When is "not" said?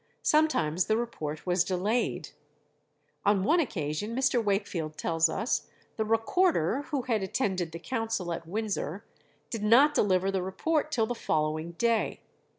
9.61-9.93